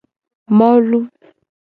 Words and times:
Molu. 0.57 0.99